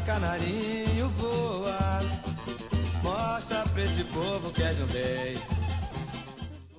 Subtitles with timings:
[0.00, 2.00] canarinho voa.
[3.02, 5.38] Mostra pra esse povo que és um rei.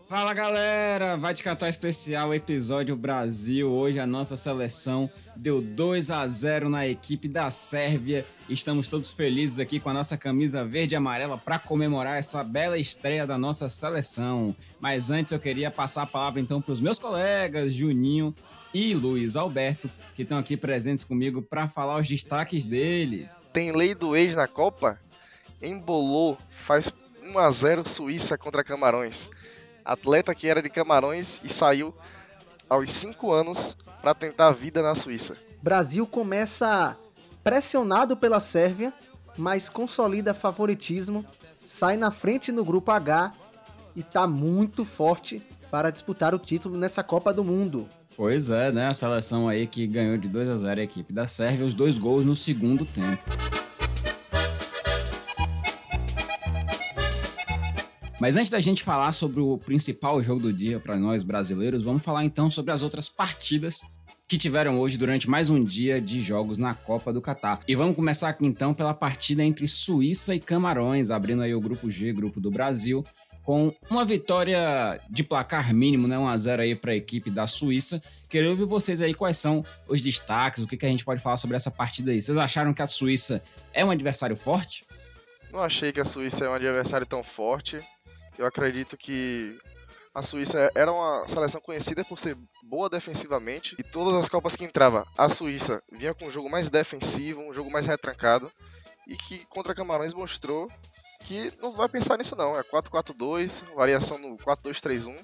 [0.07, 3.69] Fala galera, vai te catar especial episódio Brasil.
[3.69, 8.25] Hoje a nossa seleção deu 2 a 0 na equipe da Sérvia.
[8.47, 12.77] Estamos todos felizes aqui com a nossa camisa verde e amarela para comemorar essa bela
[12.77, 14.55] estreia da nossa seleção.
[14.79, 18.33] Mas antes eu queria passar a palavra então para os meus colegas Juninho
[18.73, 23.51] e Luiz Alberto, que estão aqui presentes comigo para falar os destaques deles.
[23.53, 25.01] Tem lei do ex na Copa?
[25.61, 26.89] Embolou, faz
[27.21, 29.29] 1 a 0 Suíça contra Camarões
[29.87, 31.95] atleta que era de Camarões e saiu
[32.69, 35.37] aos 5 anos para tentar a vida na Suíça.
[35.63, 36.97] Brasil começa
[37.43, 38.93] pressionado pela Sérvia,
[39.37, 41.25] mas consolida favoritismo,
[41.65, 43.31] sai na frente no grupo H
[43.95, 45.41] e está muito forte
[45.71, 47.87] para disputar o título nessa Copa do Mundo.
[48.15, 48.87] Pois é, né?
[48.87, 51.97] A seleção aí que ganhou de 2 a 0 a equipe da Sérvia, os dois
[51.97, 53.23] gols no segundo tempo.
[58.19, 62.01] Mas antes da gente falar sobre o principal jogo do dia para nós brasileiros, vamos
[62.01, 63.81] falar então sobre as outras partidas
[64.27, 67.59] que tiveram hoje durante mais um dia de jogos na Copa do Catar.
[67.67, 71.91] E vamos começar aqui então pela partida entre Suíça e Camarões, abrindo aí o grupo
[71.91, 73.05] G, grupo do Brasil,
[73.43, 77.45] com uma vitória de placar mínimo, né, 1 a 0 aí para a equipe da
[77.45, 78.01] Suíça.
[78.27, 81.37] Queria ouvir vocês aí quais são os destaques, o que, que a gente pode falar
[81.37, 82.19] sobre essa partida aí.
[82.19, 83.43] Vocês acharam que a Suíça
[83.73, 84.83] é um adversário forte?
[85.53, 87.79] Não achei que a Suíça é um adversário tão forte.
[88.37, 89.57] Eu acredito que
[90.13, 94.65] a Suíça era uma seleção conhecida por ser boa defensivamente e todas as Copas que
[94.65, 98.51] entrava, a Suíça vinha com um jogo mais defensivo, um jogo mais retrancado
[99.07, 100.67] e que contra Camarões mostrou
[101.23, 105.15] que não vai pensar nisso não, é 4-4-2, variação no 4-2-3-1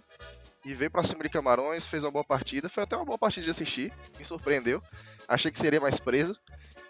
[0.65, 3.45] e veio para cima de Camarões, fez uma boa partida, foi até uma boa partida
[3.45, 4.81] de assistir, me surpreendeu,
[5.27, 6.35] achei que seria mais preso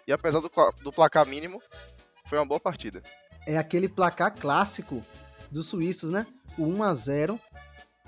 [0.06, 0.50] e apesar do,
[0.82, 1.62] do placar mínimo,
[2.26, 3.02] foi uma boa partida.
[3.46, 5.02] É aquele placar clássico
[5.50, 6.26] dos suíços, né?
[6.58, 7.40] O 1 a 0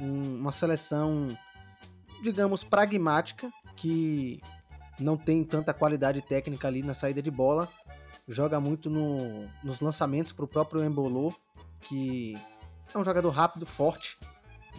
[0.01, 1.37] um, uma seleção,
[2.23, 4.41] digamos, pragmática, que
[4.99, 7.69] não tem tanta qualidade técnica ali na saída de bola,
[8.29, 11.33] joga muito no, nos lançamentos para o próprio Embolô,
[11.81, 12.37] que
[12.95, 14.19] é um jogador rápido, forte,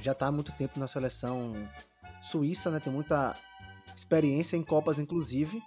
[0.01, 1.53] já está há muito tempo na seleção
[2.21, 2.79] suíça, né?
[2.79, 3.35] Tem muita
[3.95, 5.61] experiência em Copas, inclusive.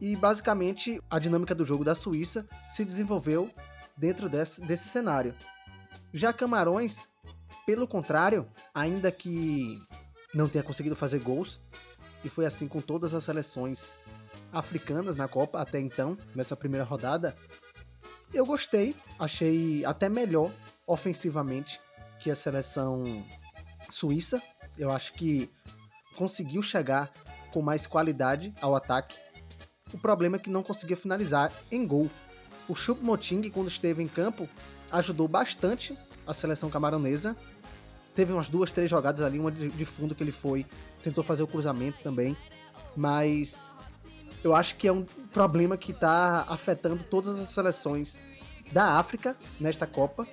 [0.00, 3.50] E basicamente a dinâmica do jogo da Suíça se desenvolveu
[3.96, 5.34] dentro desse, desse cenário.
[6.12, 7.08] Já Camarões,
[7.66, 9.80] pelo contrário, ainda que
[10.34, 11.60] não tenha conseguido fazer gols,
[12.24, 13.94] e foi assim com todas as seleções
[14.52, 17.34] africanas na Copa até então, nessa primeira rodada,
[18.32, 20.50] eu gostei, achei até melhor
[20.86, 21.80] ofensivamente
[22.20, 23.02] que a seleção
[23.88, 24.40] suíça.
[24.78, 25.50] Eu acho que
[26.16, 27.10] conseguiu chegar
[27.52, 29.16] com mais qualidade ao ataque.
[29.92, 32.08] O problema é que não conseguia finalizar em gol.
[32.68, 34.48] O Choupo-Moting, quando esteve em campo,
[34.90, 35.96] ajudou bastante
[36.26, 37.36] a seleção camaronesa.
[38.14, 40.66] Teve umas duas, três jogadas ali, uma de, fundo que ele foi,
[41.02, 42.36] tentou fazer o cruzamento também,
[42.96, 43.62] mas
[44.42, 48.18] eu acho que é um problema que está afetando todas as seleções
[48.72, 50.26] da África nesta Copa.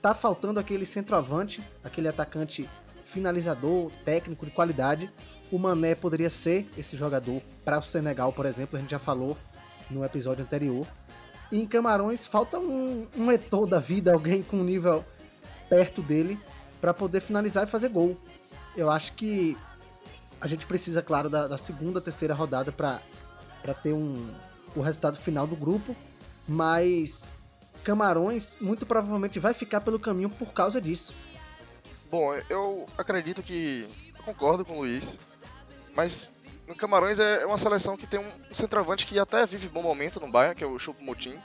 [0.00, 2.68] Tá faltando aquele centroavante, aquele atacante
[3.04, 5.10] finalizador, técnico de qualidade.
[5.50, 9.36] O Mané poderia ser esse jogador para o Senegal, por exemplo, a gente já falou
[9.90, 10.86] no episódio anterior.
[11.50, 15.04] E em Camarões falta um, um Eto'o da vida, alguém com nível
[15.68, 16.38] perto dele
[16.80, 18.16] para poder finalizar e fazer gol.
[18.76, 19.56] Eu acho que
[20.40, 23.00] a gente precisa, claro, da, da segunda, terceira rodada para
[23.82, 24.30] ter um,
[24.76, 25.96] o resultado final do grupo,
[26.46, 27.28] mas
[27.82, 31.14] Camarões muito provavelmente vai ficar pelo caminho por causa disso.
[32.10, 35.18] Bom, eu acredito que eu concordo com o Luiz,
[35.94, 36.30] mas
[36.68, 40.30] no Camarões é uma seleção que tem um centroavante que até vive bom momento no
[40.30, 41.38] Bahia, que é o Chupo Motim,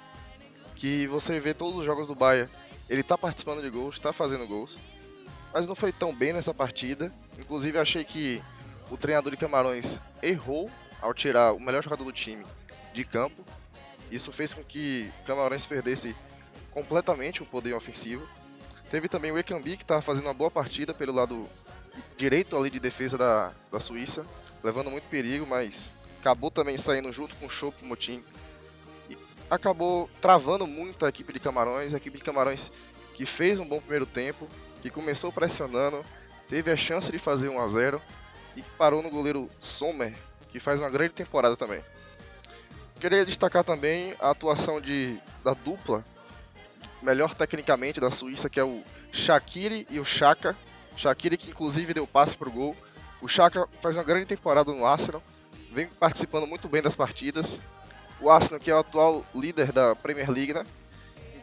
[0.75, 2.49] que você vê todos os jogos do Bahia,
[2.89, 4.77] ele tá participando de gols, tá fazendo gols,
[5.53, 7.09] mas não foi tão bem nessa partida.
[7.39, 8.43] Inclusive achei que
[8.91, 10.69] o treinador de Camarões errou
[11.01, 12.45] ao tirar o melhor jogador do time
[12.93, 13.45] de campo.
[14.11, 16.13] Isso fez com que Camarões perdesse
[16.71, 18.27] completamente o poder ofensivo.
[18.91, 21.47] Teve também o Ekambi, que estava fazendo uma boa partida pelo lado
[22.17, 24.25] direito ali de defesa da, da Suíça
[24.63, 28.23] levando muito perigo, mas acabou também saindo junto com o Chopp Motim.
[29.09, 29.17] E
[29.49, 32.71] acabou travando muito a equipe de Camarões, a equipe de Camarões
[33.13, 34.47] que fez um bom primeiro tempo,
[34.81, 36.03] que começou pressionando,
[36.49, 38.01] teve a chance de fazer 1 a 0
[38.55, 40.13] e que parou no goleiro Sommer,
[40.49, 41.81] que faz uma grande temporada também.
[42.99, 46.03] Queria destacar também a atuação de, da dupla,
[47.01, 48.81] melhor tecnicamente da Suíça, que é o
[49.11, 50.55] Shaqiri e o Chaka.
[50.95, 52.75] Shaqiri que inclusive deu passe para o gol,
[53.23, 55.23] o Chaka faz uma grande temporada no Arsenal,
[55.71, 57.61] vem participando muito bem das partidas.
[58.19, 60.65] o Arsenal, que é o atual líder da Premier League, né?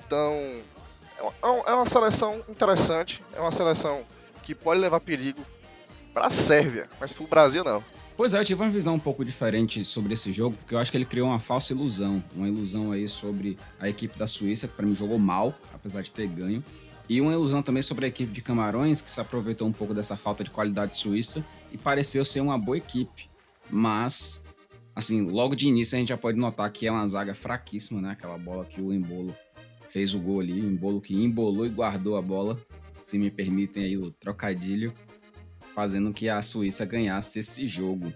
[0.07, 0.61] Então,
[1.43, 4.05] é uma, é uma seleção interessante, é uma seleção
[4.43, 5.41] que pode levar perigo
[6.13, 7.83] para a Sérvia, mas para o Brasil não.
[8.17, 10.91] Pois é, eu tive uma visão um pouco diferente sobre esse jogo, porque eu acho
[10.91, 12.23] que ele criou uma falsa ilusão.
[12.37, 16.13] Uma ilusão aí sobre a equipe da Suíça, que para mim jogou mal, apesar de
[16.13, 16.63] ter ganho.
[17.11, 20.17] E uma ilusão também sobre a equipe de Camarões, que se aproveitou um pouco dessa
[20.17, 23.29] falta de qualidade suíça e pareceu ser uma boa equipe.
[23.69, 24.41] Mas,
[24.95, 28.13] assim, logo de início a gente já pode notar que é uma zaga fraquíssima, né?
[28.13, 29.35] Aquela bola que o Embolo
[29.89, 32.57] fez o gol ali, o Embolo que embolou e guardou a bola,
[33.03, 34.95] se me permitem aí o trocadilho
[35.75, 38.13] fazendo que a Suíça ganhasse esse jogo.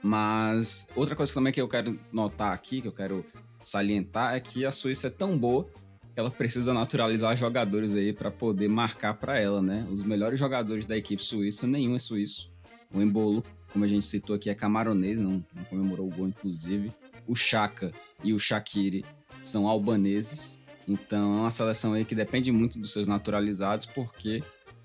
[0.00, 3.26] Mas outra coisa também que eu quero notar aqui, que eu quero
[3.60, 5.68] salientar, é que a Suíça é tão boa
[6.16, 9.86] ela precisa naturalizar jogadores aí para poder marcar para ela, né?
[9.90, 12.52] Os melhores jogadores da equipe suíça, nenhum é suíço.
[12.92, 16.92] O Embolo, como a gente citou aqui, é camaronês, não, não comemorou o gol, inclusive.
[17.26, 19.04] O Chaka e o Shaqiri
[19.40, 20.60] são albaneses.
[20.86, 24.42] Então é uma seleção aí que depende muito dos seus naturalizados, porque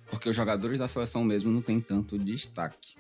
[0.10, 2.96] porque os jogadores da seleção mesmo não têm tanto destaque.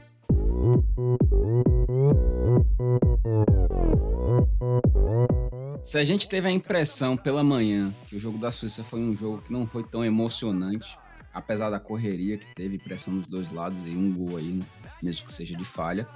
[5.82, 9.16] Se a gente teve a impressão pela manhã que o jogo da Suíça foi um
[9.16, 10.98] jogo que não foi tão emocionante,
[11.34, 14.62] apesar da correria que teve, pressão dos dois lados e um gol aí,
[15.02, 16.08] mesmo que seja de falha,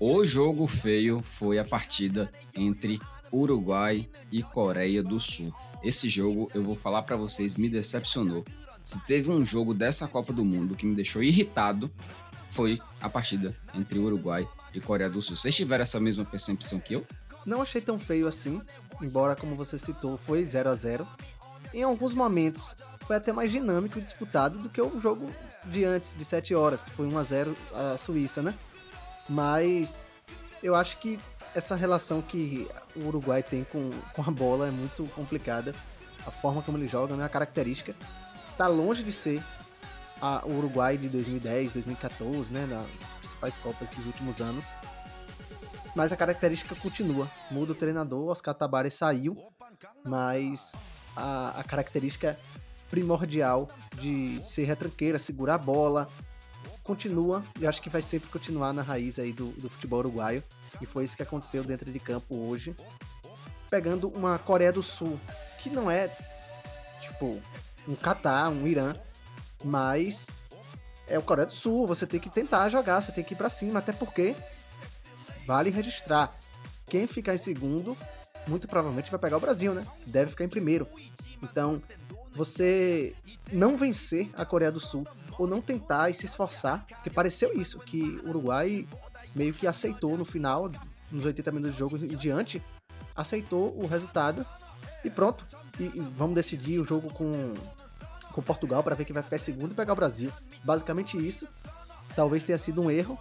[0.00, 2.98] o jogo feio foi a partida entre
[3.32, 5.54] Uruguai e Coreia do Sul.
[5.84, 8.44] Esse jogo, eu vou falar para vocês, me decepcionou.
[8.82, 11.90] Se teve um jogo dessa Copa do Mundo que me deixou irritado,
[12.50, 15.36] foi a partida entre Uruguai e Coreia do Sul.
[15.36, 17.06] Vocês tiveram essa mesma percepção que eu?
[17.44, 18.60] Não achei tão feio assim,
[19.02, 21.06] embora, como você citou, foi 0 a 0
[21.72, 22.76] Em alguns momentos,
[23.06, 25.30] foi até mais dinâmico e disputado do que o jogo
[25.64, 28.54] de antes, de 7 horas, que foi 1 a 0 a Suíça, né?
[29.28, 30.06] Mas
[30.62, 31.18] eu acho que
[31.54, 35.74] essa relação que o Uruguai tem com, com a bola é muito complicada.
[36.26, 37.24] A forma como ele joga, né?
[37.24, 37.94] A característica
[38.56, 39.42] tá longe de ser
[40.20, 44.72] a, o Uruguai de 2010, 2014, né, nas principais Copas dos últimos anos.
[45.96, 47.28] Mas a característica continua.
[47.50, 49.34] Muda o treinador, Oscar Tabares saiu,
[50.04, 50.74] mas
[51.16, 52.38] a, a característica
[52.90, 56.08] primordial de ser retranqueira, segurar a bola,
[56.84, 60.44] continua e acho que vai sempre continuar na raiz aí do, do futebol uruguaio.
[60.82, 62.76] E foi isso que aconteceu dentro de campo hoje.
[63.70, 65.18] Pegando uma Coreia do Sul,
[65.58, 66.14] que não é,
[67.00, 67.40] tipo,
[67.88, 68.94] um Catar, um Irã,
[69.64, 70.26] mas
[71.08, 73.48] é o Coreia do Sul, você tem que tentar jogar, você tem que ir para
[73.48, 74.36] cima, até porque
[75.46, 76.36] vale registrar.
[76.86, 77.96] Quem ficar em segundo,
[78.46, 79.86] muito provavelmente vai pegar o Brasil, né?
[80.06, 80.86] Deve ficar em primeiro.
[81.42, 81.82] Então,
[82.32, 83.14] você
[83.50, 85.06] não vencer a Coreia do Sul
[85.38, 88.86] ou não tentar e se esforçar, porque pareceu isso, que o Uruguai
[89.34, 90.70] meio que aceitou no final,
[91.10, 92.62] nos 80 minutos de jogo e diante,
[93.14, 94.44] aceitou o resultado
[95.04, 95.44] e pronto.
[95.78, 97.54] E, e vamos decidir o jogo com,
[98.32, 100.32] com Portugal para ver quem vai ficar em segundo e pegar o Brasil.
[100.64, 101.46] Basicamente isso.
[102.14, 103.18] Talvez tenha sido um erro.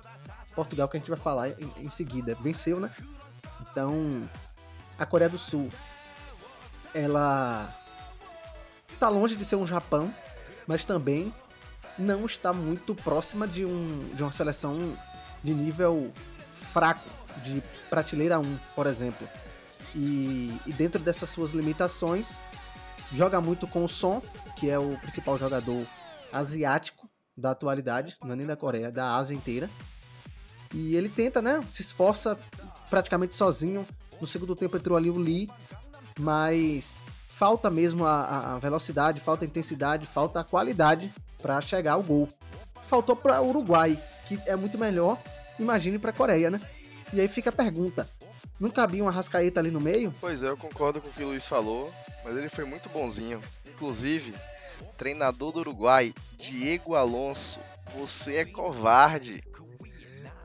[0.56, 2.90] Portugal, que a gente vai falar em, em seguida, venceu, né?
[3.62, 4.28] Então,
[4.98, 5.70] a Coreia do Sul,
[6.94, 7.74] ela
[9.00, 10.14] tá longe de ser um Japão,
[10.66, 11.34] mas também
[11.98, 14.98] não está muito próxima de, um, de uma seleção
[15.44, 16.12] de nível
[16.54, 17.10] fraco,
[17.44, 19.28] de prateleira 1, por exemplo.
[19.94, 22.38] E, e dentro dessas suas limitações,
[23.12, 24.22] joga muito com o Son,
[24.56, 25.86] que é o principal jogador
[26.32, 29.70] asiático da atualidade, não é nem da Coreia, da Ásia inteira.
[30.76, 31.62] E ele tenta, né?
[31.72, 32.38] Se esforça
[32.90, 33.88] praticamente sozinho.
[34.20, 35.50] No segundo tempo entrou ali o Lee,
[36.20, 42.04] mas falta mesmo a, a velocidade, falta a intensidade, falta a qualidade para chegar ao
[42.04, 42.28] gol.
[42.84, 45.18] Faltou para o Uruguai, que é muito melhor,
[45.58, 46.60] imagine para a Coreia, né?
[47.14, 48.10] E aí fica a pergunta:
[48.60, 50.14] não cabia uma rascaeta ali no meio?
[50.20, 51.90] Pois é, eu concordo com o que o Luiz falou,
[52.22, 53.42] mas ele foi muito bonzinho.
[53.66, 54.34] Inclusive,
[54.98, 57.62] treinador do Uruguai, Diego Alonso,
[57.98, 59.42] você é covarde.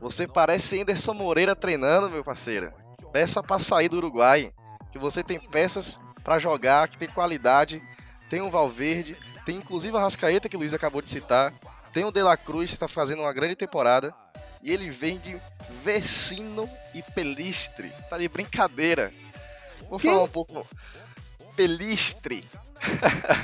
[0.01, 2.73] Você parece Anderson Moreira treinando, meu parceiro.
[3.13, 4.53] Peça para sair do Uruguai,
[4.91, 7.83] que você tem peças para jogar, que tem qualidade.
[8.29, 11.53] Tem o Valverde, tem inclusive a Rascaeta que o Luiz acabou de citar.
[11.93, 14.15] Tem o De La Cruz que está fazendo uma grande temporada.
[14.63, 15.37] E ele vem de
[15.83, 17.93] Vecino e Pelistre.
[18.09, 19.11] Tá de brincadeira.
[19.89, 20.07] Vou que?
[20.07, 20.67] falar um pouco.
[21.57, 22.45] Pelistre.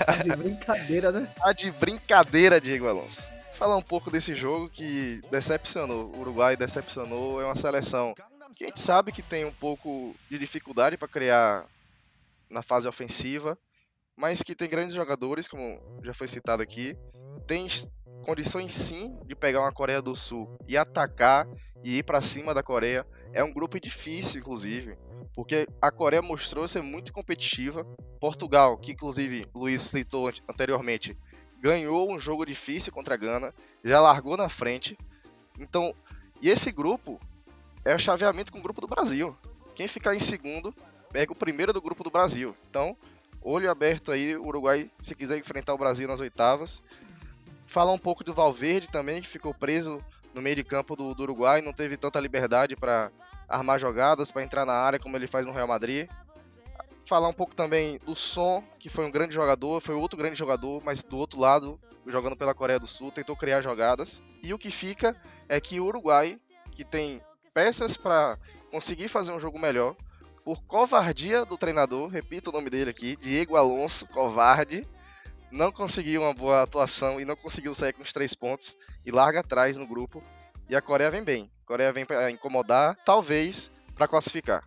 [0.06, 1.28] Tá de brincadeira, né?
[1.36, 3.22] Tá de brincadeira, Diego Alonso.
[3.58, 6.10] Falar um pouco desse jogo que decepcionou.
[6.14, 7.40] O Uruguai decepcionou.
[7.40, 8.14] É uma seleção
[8.54, 11.64] que a gente sabe que tem um pouco de dificuldade para criar
[12.50, 13.58] na fase ofensiva.
[14.16, 16.96] mas que tem grandes jogadores, como já foi citado aqui.
[17.46, 17.66] Tem
[18.24, 21.46] condições sim de pegar uma Coreia do Sul e atacar
[21.84, 23.06] e ir para cima da Coreia.
[23.32, 24.96] É um grupo difícil, inclusive,
[25.34, 27.84] porque a Coreia mostrou ser muito competitiva.
[28.18, 31.16] Portugal, que inclusive Luiz citou anteriormente,
[31.66, 33.52] ganhou um jogo difícil contra a Gana,
[33.84, 34.96] já largou na frente.
[35.58, 35.92] Então,
[36.40, 37.20] e esse grupo
[37.84, 39.36] é o chaveamento com o grupo do Brasil.
[39.74, 40.72] Quem ficar em segundo
[41.10, 42.56] pega o primeiro do grupo do Brasil.
[42.70, 42.96] Então,
[43.42, 46.82] olho aberto aí, o Uruguai, se quiser enfrentar o Brasil nas oitavas.
[47.66, 50.00] Falar um pouco do Valverde também, que ficou preso
[50.32, 53.10] no meio de campo do, do Uruguai, não teve tanta liberdade para
[53.48, 56.08] armar jogadas, para entrar na área como ele faz no Real Madrid.
[57.06, 60.82] Falar um pouco também do Son, que foi um grande jogador, foi outro grande jogador,
[60.84, 64.20] mas do outro lado, jogando pela Coreia do Sul, tentou criar jogadas.
[64.42, 65.16] E o que fica
[65.48, 66.36] é que o Uruguai,
[66.72, 67.22] que tem
[67.54, 68.36] peças para
[68.72, 69.94] conseguir fazer um jogo melhor,
[70.44, 74.84] por covardia do treinador, repito o nome dele aqui, Diego Alonso, covarde,
[75.48, 79.40] não conseguiu uma boa atuação e não conseguiu sair com os três pontos e larga
[79.40, 80.20] atrás no grupo.
[80.68, 81.50] E a Coreia vem bem.
[81.62, 84.64] A Coreia vem para incomodar, talvez para classificar.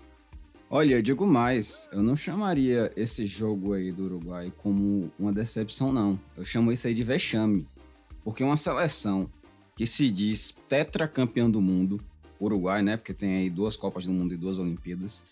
[0.72, 5.92] Olha, eu digo mais, eu não chamaria esse jogo aí do Uruguai como uma decepção,
[5.92, 6.20] não.
[6.38, 7.68] Eu chamo isso aí de vexame.
[8.24, 9.28] Porque uma seleção
[9.76, 12.00] que se diz tetracampeão do mundo,
[12.40, 12.98] Uruguai, né?
[12.98, 15.24] Porque tem aí duas Copas do Mundo e duas Olimpíadas,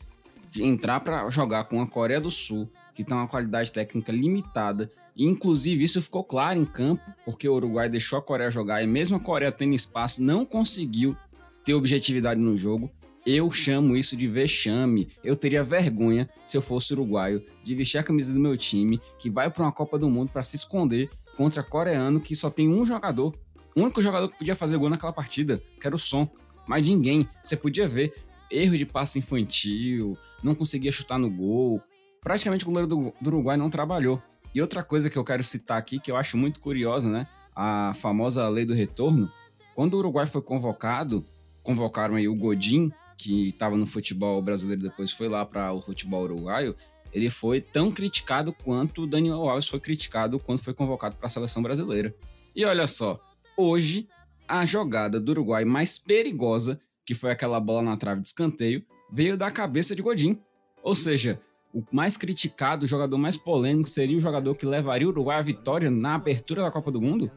[0.50, 4.90] de entrar para jogar com a Coreia do Sul, que tem uma qualidade técnica limitada.
[5.16, 8.88] E, inclusive, isso ficou claro em campo, porque o Uruguai deixou a Coreia jogar e,
[8.88, 11.16] mesmo a Coreia tendo espaço, não conseguiu
[11.64, 12.90] ter objetividade no jogo.
[13.30, 15.10] Eu chamo isso de vexame.
[15.22, 19.30] Eu teria vergonha, se eu fosse uruguaio, de vestir a camisa do meu time, que
[19.30, 22.86] vai para uma Copa do Mundo para se esconder contra coreano que só tem um
[22.86, 23.38] jogador.
[23.76, 26.26] O único jogador que podia fazer gol naquela partida, que era o som.
[26.66, 27.28] Mas ninguém.
[27.44, 28.14] Você podia ver
[28.50, 31.82] erro de passe infantil, não conseguia chutar no gol.
[32.22, 34.24] Praticamente o goleiro do, do, Uruguai não trabalhou.
[34.56, 37.28] E outra coisa que eu quero citar aqui, que eu acho muito curiosa, né?
[37.54, 39.30] A famosa lei do retorno.
[39.76, 41.26] Quando o Uruguai foi convocado,
[41.62, 46.24] convocaram aí o Godin, que estava no futebol brasileiro depois foi lá para o futebol
[46.24, 46.76] uruguaio.
[47.12, 51.30] Ele foi tão criticado quanto o Daniel Alves foi criticado quando foi convocado para a
[51.30, 52.14] seleção brasileira.
[52.56, 53.20] E olha só,
[53.56, 54.08] hoje
[54.48, 59.38] a jogada do Uruguai mais perigosa que foi aquela bola na trave de escanteio, veio
[59.38, 60.38] da cabeça de Godin.
[60.84, 61.40] Ou seja,
[61.74, 65.42] o mais criticado, o jogador mais polêmico seria o jogador que levaria o Uruguai à
[65.42, 67.32] vitória na abertura da Copa do Mundo?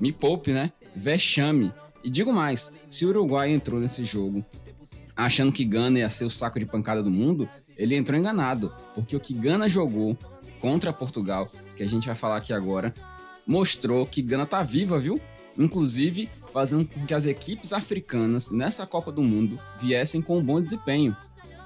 [0.00, 0.72] Me poupe, né?
[0.96, 1.74] Vexame.
[2.02, 4.42] E digo mais, se o Uruguai entrou nesse jogo
[5.16, 9.16] achando que Gana ia ser o saco de pancada do mundo, ele entrou enganado, porque
[9.16, 10.16] o que Gana jogou
[10.60, 12.94] contra Portugal, que a gente vai falar aqui agora,
[13.46, 15.20] mostrou que Gana tá viva, viu?
[15.58, 20.60] inclusive fazendo com que as equipes africanas nessa Copa do Mundo viessem com um bom
[20.60, 21.16] desempenho.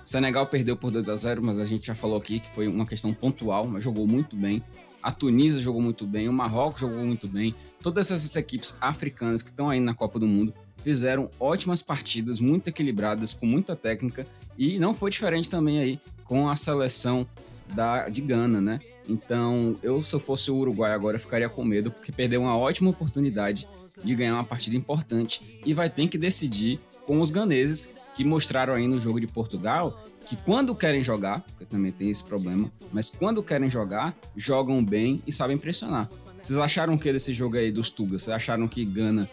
[0.04, 2.86] Senegal perdeu por 2 a 0, mas a gente já falou aqui que foi uma
[2.86, 4.62] questão pontual, mas jogou muito bem.
[5.02, 7.54] A Tunísia jogou muito bem, o Marrocos jogou muito bem.
[7.80, 10.54] Todas essas equipes africanas que estão aí na Copa do Mundo
[10.86, 14.24] fizeram ótimas partidas, muito equilibradas, com muita técnica,
[14.56, 17.26] e não foi diferente também aí com a seleção
[17.74, 18.78] da, de Gana, né?
[19.08, 22.88] Então, eu, se eu fosse o Uruguai agora, ficaria com medo, porque perdeu uma ótima
[22.88, 23.66] oportunidade
[24.04, 28.74] de ganhar uma partida importante e vai ter que decidir com os ganeses, que mostraram
[28.74, 33.10] aí no jogo de Portugal que quando querem jogar, porque também tem esse problema, mas
[33.10, 36.08] quando querem jogar, jogam bem e sabem pressionar.
[36.40, 38.22] Vocês acharam o que desse jogo aí dos Tugas?
[38.22, 39.28] Vocês acharam que Gana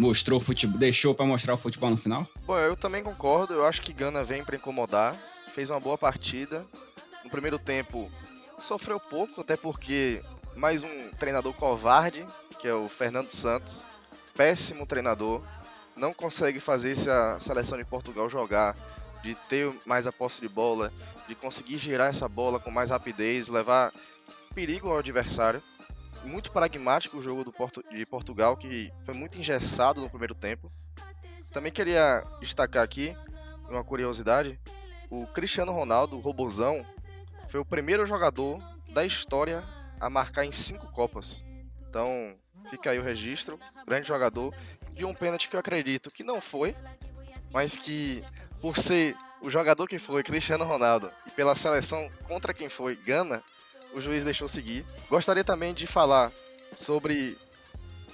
[0.00, 2.26] mostrou futebol, deixou para mostrar o futebol no final?
[2.46, 3.52] Bom, eu também concordo.
[3.52, 5.14] Eu acho que Gana vem para incomodar,
[5.54, 6.64] fez uma boa partida.
[7.22, 8.10] No primeiro tempo
[8.58, 10.22] sofreu pouco, até porque
[10.56, 12.26] mais um treinador covarde,
[12.58, 13.84] que é o Fernando Santos,
[14.34, 15.42] péssimo treinador,
[15.94, 18.74] não consegue fazer essa seleção de Portugal jogar,
[19.22, 20.90] de ter mais a posse de bola,
[21.28, 23.92] de conseguir girar essa bola com mais rapidez, levar
[24.54, 25.62] perigo ao adversário.
[26.24, 30.70] Muito pragmático o jogo do Porto, de Portugal, que foi muito engessado no primeiro tempo.
[31.52, 33.16] Também queria destacar aqui
[33.68, 34.58] uma curiosidade:
[35.10, 36.84] o Cristiano Ronaldo, o Robozão,
[37.48, 38.58] foi o primeiro jogador
[38.90, 39.64] da história
[39.98, 41.44] a marcar em cinco Copas.
[41.88, 42.36] Então,
[42.70, 43.58] fica aí o registro.
[43.86, 44.54] Grande jogador.
[44.92, 46.76] De um pênalti que eu acredito que não foi,
[47.52, 48.22] mas que,
[48.60, 53.42] por ser o jogador que foi, Cristiano Ronaldo, e pela seleção contra quem foi, Gana,
[53.92, 54.84] o juiz deixou seguir.
[55.08, 56.32] Gostaria também de falar
[56.76, 57.36] sobre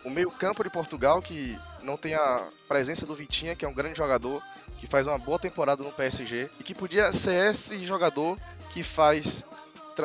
[0.04, 3.98] o meio-campo de Portugal, que não tem a presença do Vitinha, que é um grande
[3.98, 4.42] jogador,
[4.78, 8.38] que faz uma boa temporada no PSG, e que podia ser esse jogador
[8.70, 9.44] que faz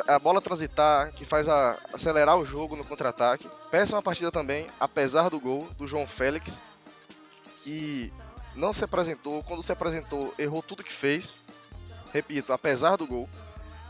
[0.08, 3.48] a bola transitar, que faz a, acelerar o jogo no contra-ataque.
[3.70, 6.62] Péssima partida também, apesar do gol do João Félix,
[7.60, 8.12] que
[8.54, 11.40] não se apresentou, quando se apresentou, errou tudo que fez.
[12.12, 13.28] Repito, apesar do gol.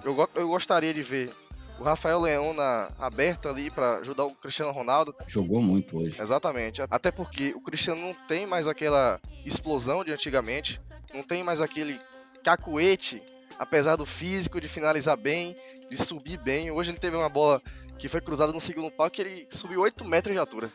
[0.05, 1.33] Eu, eu gostaria de ver
[1.79, 5.15] o Rafael Leão na aberta ali para ajudar o Cristiano Ronaldo.
[5.27, 6.21] Jogou muito hoje.
[6.21, 6.83] Exatamente.
[6.91, 10.81] Até porque o Cristiano não tem mais aquela explosão de antigamente,
[11.13, 12.01] não tem mais aquele
[12.43, 13.23] cacuete,
[13.59, 15.57] apesar do físico, de finalizar bem,
[15.91, 16.71] de subir bem.
[16.71, 17.61] Hoje ele teve uma bola
[17.99, 20.71] que foi cruzada no segundo pau que ele subiu 8 metros de altura.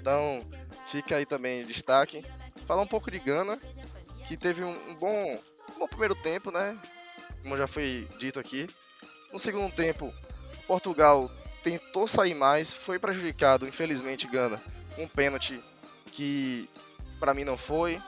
[0.00, 0.40] Então,
[0.88, 2.24] fica aí também destaque.
[2.66, 3.58] Falar um pouco de Gana,
[4.26, 5.40] que teve um, um bom,
[5.74, 6.76] um bom primeiro tempo, né?
[7.42, 8.66] Como já foi dito aqui.
[9.32, 10.12] No segundo tempo,
[10.66, 11.30] Portugal
[11.62, 14.60] tentou sair mais, foi prejudicado, infelizmente, Gana,
[14.96, 15.60] um pênalti
[16.12, 16.68] que
[17.20, 18.00] para mim não foi.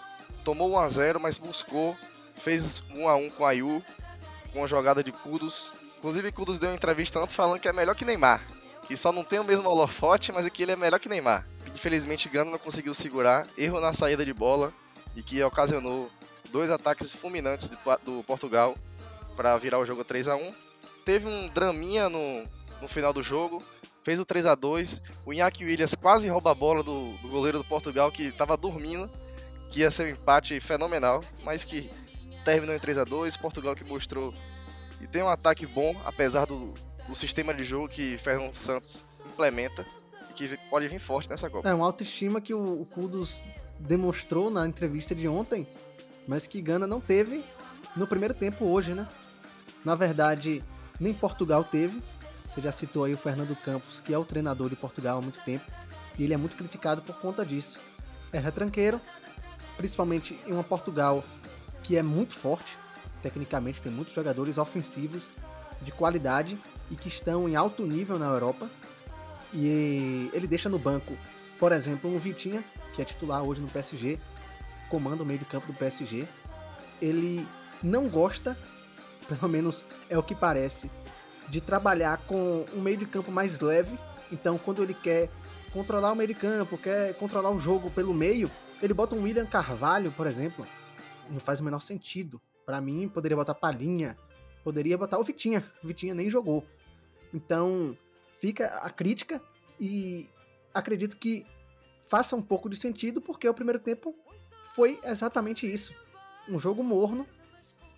[0.45, 1.97] Tomou 1 a 0, mas buscou,
[2.37, 3.85] fez 1 a 1 com a Ayu,
[4.53, 5.73] com a jogada de Kudos.
[5.99, 8.41] Inclusive, Kudos deu uma entrevista antes falando que é melhor que Neymar,
[8.87, 11.47] que só não tem o mesmo holofote, mas é que ele é melhor que Neymar.
[11.75, 14.73] Infelizmente, Gana não conseguiu segurar, erro na saída de bola
[15.15, 16.11] e que ocasionou
[16.51, 17.71] dois ataques fulminantes
[18.03, 18.75] do Portugal
[19.37, 20.70] para virar o jogo 3 a 1
[21.11, 22.45] Teve um draminha no,
[22.81, 23.61] no final do jogo,
[24.05, 27.59] fez o 3 a 2 O Iñaki Williams quase rouba a bola do, do goleiro
[27.59, 29.11] do Portugal que estava dormindo,
[29.73, 31.91] que ia ser um empate fenomenal, mas que
[32.45, 34.33] terminou em 3 a 2 Portugal que mostrou
[35.01, 36.73] e tem um ataque bom, apesar do,
[37.09, 39.85] do sistema de jogo que Fernando Santos implementa
[40.31, 41.69] e que pode vir forte nessa Copa.
[41.69, 43.43] É uma autoestima que o, o Kudos
[43.81, 45.67] demonstrou na entrevista de ontem,
[46.29, 47.45] mas que Gana não teve
[47.97, 49.09] no primeiro tempo hoje, né?
[49.85, 50.63] Na verdade,
[51.01, 52.01] nem Portugal teve.
[52.49, 55.43] Você já citou aí o Fernando Campos, que é o treinador de Portugal há muito
[55.45, 55.65] tempo,
[56.19, 57.79] e ele é muito criticado por conta disso.
[58.33, 59.01] É retranqueiro,
[59.77, 61.25] principalmente em uma Portugal
[61.83, 62.77] que é muito forte,
[63.23, 65.31] tecnicamente tem muitos jogadores ofensivos
[65.81, 66.59] de qualidade
[66.91, 68.69] e que estão em alto nível na Europa.
[69.53, 71.17] E ele deixa no banco,
[71.59, 72.63] por exemplo, um Vitinha,
[72.95, 74.19] que é titular hoje no PSG,
[74.89, 76.27] comanda o meio de campo do PSG.
[77.01, 77.47] Ele
[77.83, 78.57] não gosta,
[79.31, 80.91] pelo menos é o que parece,
[81.49, 83.97] de trabalhar com um meio de campo mais leve.
[84.33, 85.29] Então, quando ele quer
[85.73, 88.51] controlar o meio de campo, quer controlar o jogo pelo meio,
[88.83, 90.67] ele bota um William Carvalho, por exemplo.
[91.29, 92.41] Não faz o menor sentido.
[92.67, 94.17] Para mim, poderia botar Palinha,
[94.65, 95.65] poderia botar o Vitinha.
[95.83, 96.65] O Vitinha nem jogou.
[97.33, 97.97] Então,
[98.41, 99.41] fica a crítica
[99.79, 100.29] e
[100.75, 101.47] acredito que
[102.09, 104.15] faça um pouco de sentido porque o primeiro tempo
[104.75, 105.95] foi exatamente isso.
[106.49, 107.27] Um jogo morno,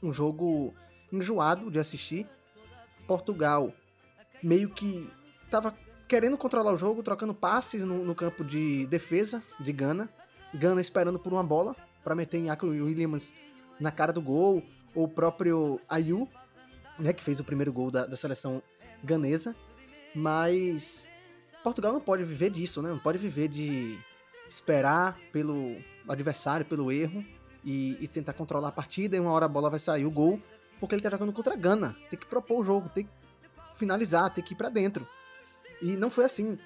[0.03, 0.75] um jogo
[1.13, 2.27] enjoado de assistir.
[3.07, 3.73] Portugal
[4.43, 5.09] meio que
[5.45, 5.77] estava
[6.09, 10.09] querendo controlar o jogo, trocando passes no, no, campo de defesa de Gana.
[10.55, 12.51] Gana esperando por uma bola para meter em
[12.83, 13.35] Williams
[13.79, 14.63] na cara do gol,
[14.95, 16.29] ou o próprio Ayu,
[16.99, 18.63] né, que fez o primeiro gol da, da seleção
[19.03, 19.55] ganesa.
[20.15, 21.07] Mas
[21.63, 22.91] Portugal não pode viver disso, né?
[22.91, 23.99] Não pode viver de
[24.49, 25.77] esperar pelo
[26.09, 27.25] adversário, pelo erro
[27.65, 30.41] e, e, tentar controlar a partida e uma hora a bola vai sair o gol,
[30.83, 31.97] porque ele tá jogando contra a Gana.
[32.11, 33.11] Tem que propor o jogo, tem que
[33.77, 35.07] finalizar, tem que ir para dentro.
[35.81, 36.59] E não foi assim.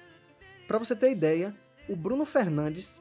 [0.67, 1.55] Para você ter ideia,
[1.87, 2.99] o Bruno Fernandes,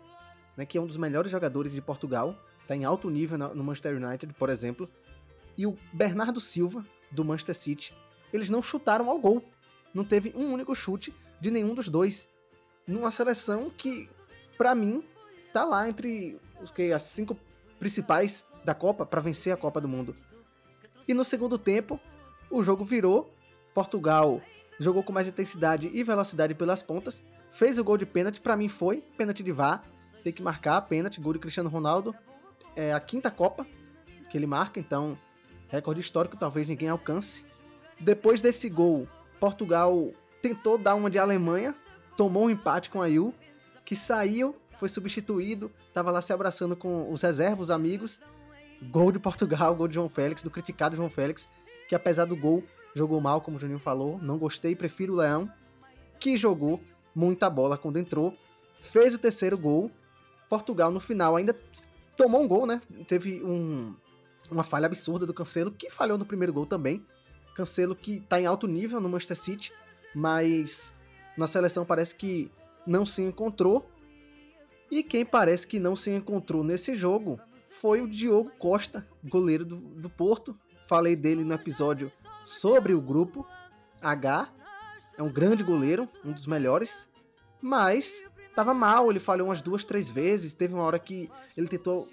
[0.58, 3.96] né, que é um dos melhores jogadores de Portugal, tá em alto nível no Manchester
[3.96, 4.90] United, por exemplo,
[5.56, 7.94] e o Bernardo Silva, do Manchester City,
[8.30, 9.42] eles não chutaram ao gol.
[9.94, 12.28] Não teve um único chute de nenhum dos dois.
[12.86, 14.06] Numa seleção que,
[14.58, 15.02] para mim,
[15.50, 17.38] tá lá entre os que as cinco
[17.78, 20.14] principais da Copa para vencer a Copa do Mundo.
[21.06, 22.00] E no segundo tempo,
[22.50, 23.32] o jogo virou.
[23.74, 24.40] Portugal
[24.78, 28.68] jogou com mais intensidade e velocidade pelas pontas, fez o gol de pênalti, para mim
[28.68, 29.84] foi pênalti de VAR,
[30.22, 32.14] tem que marcar pênalti, gol de Cristiano Ronaldo.
[32.74, 33.66] É a quinta Copa
[34.28, 35.16] que ele marca, então
[35.68, 37.44] recorde histórico, talvez ninguém alcance.
[37.98, 39.08] Depois desse gol,
[39.40, 40.10] Portugal
[40.42, 41.74] tentou dar uma de Alemanha,
[42.16, 43.08] tomou um empate com a
[43.84, 48.20] que saiu, foi substituído, estava lá se abraçando com os reservas, os amigos.
[48.82, 51.48] Gol de Portugal, gol de João Félix, do criticado João Félix,
[51.88, 52.62] que apesar do gol,
[52.94, 55.50] jogou mal, como o Juninho falou, não gostei, prefiro o Leão,
[56.18, 56.80] que jogou
[57.14, 58.34] muita bola quando entrou,
[58.80, 59.90] fez o terceiro gol.
[60.48, 61.56] Portugal no final ainda
[62.16, 62.80] tomou um gol, né?
[63.06, 63.94] Teve um,
[64.50, 67.04] uma falha absurda do Cancelo, que falhou no primeiro gol também.
[67.54, 69.72] Cancelo que tá em alto nível no Manchester City,
[70.14, 70.94] mas
[71.36, 72.50] na seleção parece que
[72.86, 73.90] não se encontrou.
[74.90, 77.40] E quem parece que não se encontrou nesse jogo
[77.80, 80.56] foi o Diogo Costa, goleiro do, do Porto.
[80.88, 82.10] Falei dele no episódio
[82.44, 83.46] sobre o grupo
[84.00, 84.48] H.
[85.18, 87.08] É um grande goleiro, um dos melhores,
[87.60, 90.54] mas tava mal, ele falhou umas duas, três vezes.
[90.54, 92.08] Teve uma hora que ele tentou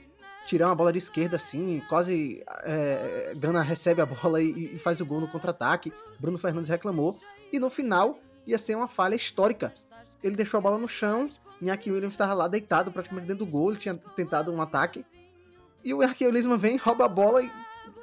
[0.45, 4.99] tirar uma bola de esquerda assim, quase é, Gana recebe a bola e, e faz
[4.99, 5.93] o gol no contra-ataque.
[6.19, 7.19] Bruno Fernandes reclamou.
[7.51, 9.73] E no final ia ser uma falha histórica.
[10.21, 11.29] Ele deixou a bola no chão,
[11.61, 15.05] Iñaki Williams estava lá deitado praticamente dentro do gol, ele tinha tentado um ataque.
[15.83, 17.51] E o Arqueulismo vem, rouba a bola e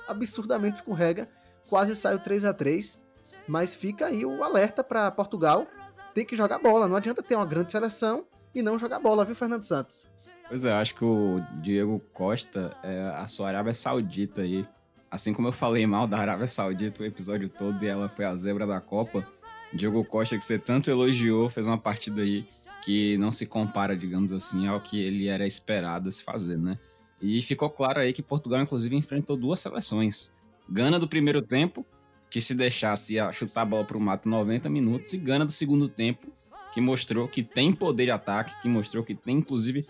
[0.07, 1.29] absurdamente escorrega.
[1.69, 2.99] Quase sai o 3 a 3
[3.47, 5.67] Mas fica aí o alerta para Portugal,
[6.15, 9.35] tem que jogar bola, não adianta ter uma grande seleção e não jogar bola, viu,
[9.35, 10.09] Fernando Santos?
[10.49, 14.67] Pois é, acho que o Diego Costa é a sua Arábia Saudita aí.
[15.09, 18.35] Assim como eu falei mal da Arábia Saudita o episódio todo e ela foi a
[18.35, 19.27] zebra da Copa,
[19.73, 22.45] Diego Costa, que você tanto elogiou, fez uma partida aí
[22.85, 26.79] que não se compara, digamos assim, ao que ele era esperado se fazer, né?
[27.21, 30.33] E ficou claro aí que Portugal, inclusive, enfrentou duas seleções.
[30.69, 31.85] Gana do primeiro tempo,
[32.31, 35.53] que se deixasse ia chutar a bola para o mato 90 minutos, e Gana do
[35.53, 36.29] segundo tempo,
[36.73, 39.87] que mostrou que tem poder de ataque, que mostrou que tem, inclusive,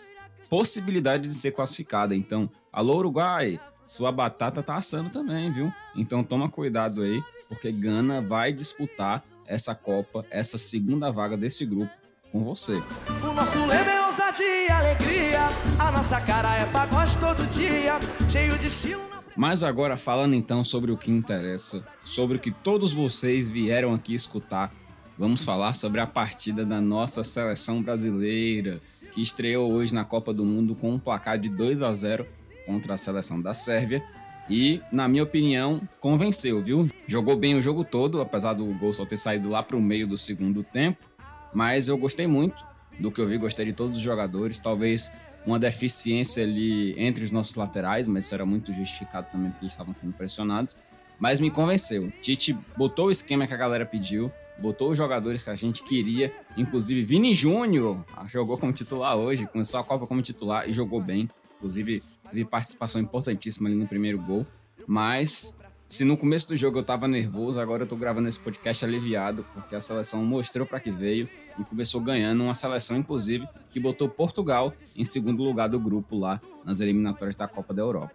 [0.48, 2.14] possibilidade de ser classificada.
[2.14, 5.72] Então, alô Uruguai, sua batata tá assando também, viu?
[5.94, 11.92] Então toma cuidado aí, porque Gana vai disputar essa Copa, essa segunda vaga desse grupo
[12.30, 12.80] com você.
[13.22, 15.38] O nosso lema é ousadia alegria.
[15.78, 17.96] A nossa cara é pagode todo dia,
[18.28, 19.08] cheio de estilo.
[19.36, 24.12] Mas agora falando então sobre o que interessa, sobre o que todos vocês vieram aqui
[24.12, 24.74] escutar,
[25.16, 28.80] vamos falar sobre a partida da nossa seleção brasileira,
[29.12, 32.26] que estreou hoje na Copa do Mundo com um placar de 2 a 0
[32.66, 34.02] contra a seleção da Sérvia.
[34.48, 36.88] E, na minha opinião, convenceu, viu?
[37.06, 40.08] Jogou bem o jogo todo, apesar do gol só ter saído lá para o meio
[40.08, 41.06] do segundo tempo.
[41.54, 42.69] Mas eu gostei muito
[43.00, 44.58] do que eu vi, gostei de todos os jogadores.
[44.58, 45.12] Talvez
[45.46, 49.72] uma deficiência ali entre os nossos laterais, mas isso era muito justificado também porque eles
[49.72, 50.76] estavam sendo pressionados.
[51.18, 52.12] Mas me convenceu.
[52.22, 56.32] Tite botou o esquema que a galera pediu, botou os jogadores que a gente queria,
[56.56, 61.00] inclusive Vini Júnior ah, jogou como titular hoje, começou a Copa como titular e jogou
[61.00, 61.28] bem.
[61.56, 64.46] Inclusive, teve participação importantíssima ali no primeiro gol.
[64.86, 68.84] Mas se no começo do jogo eu tava nervoso, agora eu tô gravando esse podcast
[68.84, 73.80] aliviado, porque a seleção mostrou para que veio e começou ganhando uma seleção, inclusive, que
[73.80, 78.14] botou Portugal em segundo lugar do grupo lá nas eliminatórias da Copa da Europa.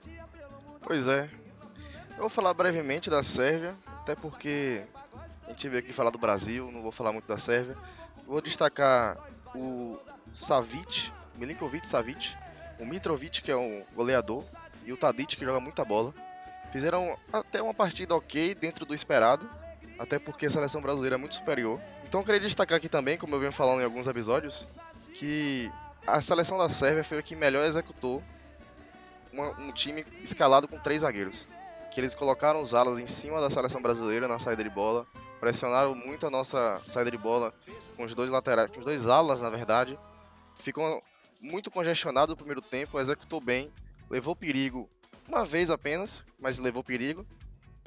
[0.82, 1.30] Pois é.
[2.12, 4.84] Eu vou falar brevemente da Sérvia, até porque
[5.46, 7.76] a gente veio aqui falar do Brasil, não vou falar muito da Sérvia.
[8.26, 9.18] Vou destacar
[9.54, 10.00] o
[10.34, 12.36] Savic, Milinkovic Savic,
[12.80, 14.44] o Mitrovic, que é um goleador,
[14.86, 16.14] e o Tadic, que joga muita bola.
[16.72, 19.50] Fizeram até uma partida ok dentro do esperado,
[19.98, 21.80] até porque a seleção brasileira é muito superior.
[22.16, 24.66] Então eu queria destacar aqui também, como eu venho falando em alguns episódios,
[25.14, 25.70] que
[26.08, 28.24] a seleção da Sérvia foi a que melhor executou
[29.34, 31.46] uma, um time escalado com três zagueiros.
[31.92, 35.06] Que eles colocaram os alas em cima da seleção brasileira na saída de bola,
[35.42, 37.54] pressionaram muito a nossa saída de bola
[37.98, 40.00] com os dois laterais, com os dois alas, na verdade.
[40.56, 41.04] Ficou
[41.42, 43.70] muito congestionado no primeiro tempo, executou bem,
[44.10, 44.90] levou perigo
[45.28, 47.26] uma vez apenas, mas levou perigo.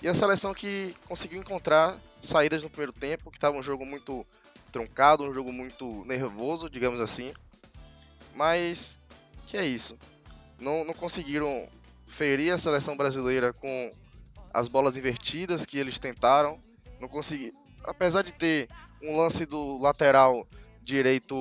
[0.03, 4.27] E a seleção que conseguiu encontrar saídas no primeiro tempo, que estava um jogo muito
[4.71, 7.33] truncado, um jogo muito nervoso, digamos assim.
[8.35, 9.01] Mas
[9.47, 9.99] que é isso.
[10.61, 11.69] Não, não conseguiram
[12.07, 13.91] ferir a seleção brasileira com
[14.53, 16.61] as bolas invertidas que eles tentaram
[17.01, 17.55] não consegui.
[17.85, 18.69] Apesar de ter
[19.03, 20.47] um lance do lateral
[20.83, 21.35] direito,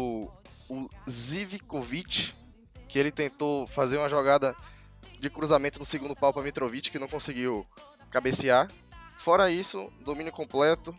[0.70, 2.34] o Zivkovic,
[2.88, 4.56] que ele tentou fazer uma jogada
[5.20, 7.66] de cruzamento no segundo pau para Mitrovic, que não conseguiu
[8.10, 8.70] cabecear.
[9.18, 10.94] Fora isso, domínio completo,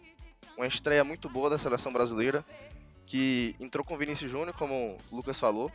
[0.56, 2.44] uma estreia muito boa da seleção brasileira,
[3.06, 5.70] que entrou com Vinícius Júnior, como o Lucas falou.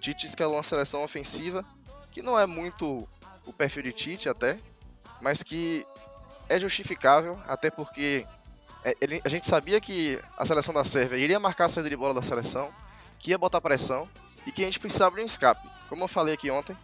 [0.00, 1.64] Tite escalou uma seleção ofensiva,
[2.12, 3.08] que não é muito
[3.46, 4.58] o perfil de Tite até,
[5.20, 5.86] mas que
[6.48, 8.26] é justificável, até porque
[8.84, 11.96] é, ele, a gente sabia que a seleção da Sérvia iria marcar a saída de
[11.96, 12.70] bola da seleção,
[13.18, 14.08] que ia botar pressão
[14.46, 15.68] e que a gente precisava de um escape.
[15.88, 16.76] Como eu falei aqui ontem,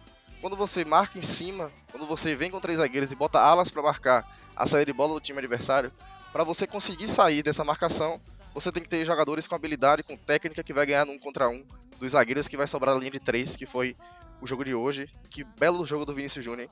[0.43, 3.81] quando você marca em cima, quando você vem com três zagueiros e bota alas para
[3.81, 5.89] marcar a saída de bola do time adversário,
[6.33, 8.19] para você conseguir sair dessa marcação,
[8.53, 11.65] você tem que ter jogadores com habilidade, com técnica que vai ganhar num contra um
[11.97, 13.95] dos zagueiros que vai sobrar a linha de três, que foi
[14.41, 15.09] o jogo de hoje.
[15.31, 16.69] Que belo jogo do Vinícius Júnior.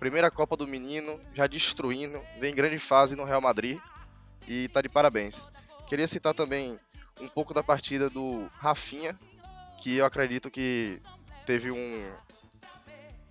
[0.00, 3.78] Primeira Copa do menino, já destruindo, vem em grande fase no Real Madrid
[4.48, 5.46] e tá de parabéns.
[5.88, 6.76] Queria citar também
[7.20, 9.16] um pouco da partida do Rafinha,
[9.80, 11.00] que eu acredito que
[11.46, 12.10] teve um,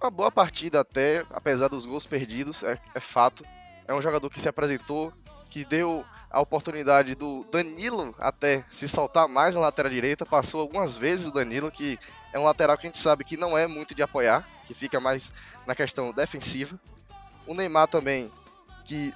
[0.01, 3.45] uma boa partida até, apesar dos gols perdidos, é, é fato.
[3.87, 5.11] É um jogador que se apresentou,
[5.49, 10.25] que deu a oportunidade do Danilo até se soltar mais na lateral direita.
[10.25, 11.99] Passou algumas vezes o Danilo, que
[12.31, 14.99] é um lateral que a gente sabe que não é muito de apoiar, que fica
[14.99, 15.33] mais
[15.65, 16.79] na questão defensiva.
[17.47, 18.31] O Neymar também,
[18.85, 19.13] que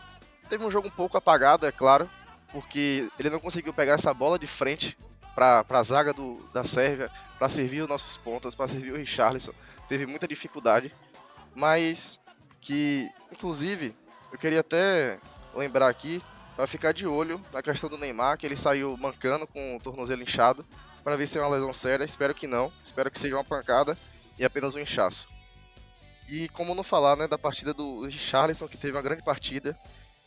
[0.49, 2.09] teve um jogo um pouco apagado, é claro,
[2.51, 4.97] porque ele não conseguiu pegar essa bola de frente
[5.35, 9.53] para a zaga do, da Sérvia, para servir os nossos pontas, para servir o Richarlison.
[9.87, 10.93] Teve muita dificuldade,
[11.55, 12.19] mas
[12.61, 13.95] que, inclusive,
[14.31, 15.19] eu queria até
[15.53, 16.21] lembrar aqui
[16.55, 20.21] para ficar de olho na questão do Neymar, que ele saiu mancando com o tornozelo
[20.21, 20.65] inchado,
[21.03, 22.03] para ver se é uma lesão séria.
[22.03, 23.97] Espero que não, espero que seja uma pancada
[24.37, 25.27] e apenas um inchaço.
[26.27, 29.77] E como não falar né, da partida do Richarlison, que teve uma grande partida,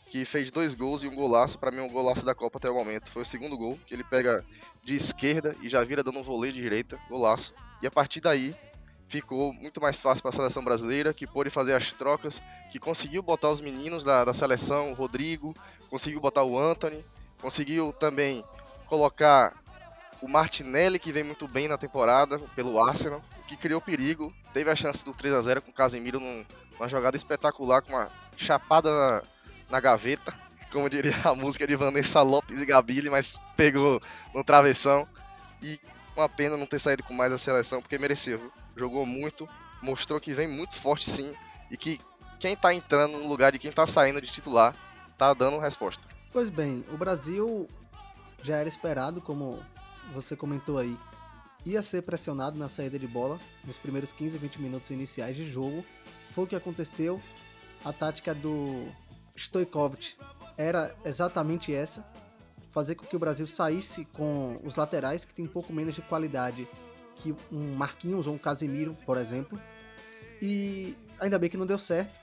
[0.09, 2.73] que fez dois gols e um golaço, para mim um golaço da Copa até o
[2.73, 3.09] momento.
[3.09, 4.45] Foi o segundo gol, que ele pega
[4.83, 7.53] de esquerda e já vira dando um voleio de direita, golaço.
[7.81, 8.55] E a partir daí
[9.07, 13.21] ficou muito mais fácil para a seleção brasileira, que pôde fazer as trocas, que conseguiu
[13.21, 15.55] botar os meninos da, da seleção, o Rodrigo,
[15.89, 17.03] conseguiu botar o Anthony,
[17.41, 18.43] conseguiu também
[18.85, 19.53] colocar
[20.21, 24.75] o Martinelli, que vem muito bem na temporada pelo Arsenal, que criou perigo, teve a
[24.75, 26.43] chance do 3 a 0 com o Casemiro num,
[26.73, 29.23] numa jogada espetacular, com uma chapada na,
[29.69, 30.33] na gaveta,
[30.71, 34.01] como diria a música de Vanessa Lopes e Gabile, mas pegou
[34.33, 35.07] no travessão.
[35.61, 35.79] E
[36.21, 38.39] uma pena não ter saído com mais a seleção, porque mereceu.
[38.39, 38.51] Viu?
[38.75, 39.47] Jogou muito,
[39.81, 41.33] mostrou que vem muito forte sim,
[41.69, 41.99] e que
[42.39, 44.75] quem tá entrando no lugar de quem tá saindo de titular
[45.17, 46.07] tá dando resposta.
[46.31, 47.67] Pois bem, o Brasil
[48.43, 49.63] já era esperado, como
[50.13, 50.97] você comentou aí,
[51.65, 55.83] ia ser pressionado na saída de bola nos primeiros 15, 20 minutos iniciais de jogo.
[56.31, 57.19] Foi o que aconteceu.
[57.83, 58.85] A tática do
[59.35, 60.15] Stojkovic
[60.57, 62.05] era exatamente essa:
[62.77, 66.01] fazer com que o Brasil saísse com os laterais, que tem um pouco menos de
[66.03, 66.67] qualidade
[67.15, 69.59] que um Marquinhos ou um Casemiro, por exemplo.
[70.39, 72.21] E ainda bem que não deu certo.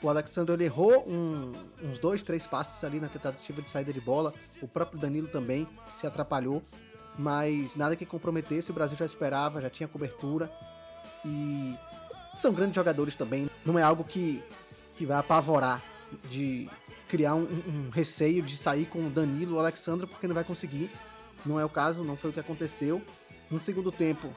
[0.00, 4.32] O Alexandre errou um, uns dois, três passes ali na tentativa de saída de bola.
[4.62, 5.66] O próprio Danilo também
[5.96, 6.62] se atrapalhou.
[7.18, 10.48] Mas nada que comprometesse, o Brasil já esperava, já tinha cobertura.
[11.24, 11.74] E
[12.36, 13.50] são grandes jogadores também.
[13.64, 14.40] Não é algo que,
[14.96, 15.82] que vai apavorar
[16.30, 16.68] de
[17.08, 20.44] criar um, um receio de sair com o Danilo ou o Alexandre, porque não vai
[20.44, 20.90] conseguir.
[21.44, 23.00] Não é o caso, não foi o que aconteceu.
[23.50, 24.32] No segundo tempo,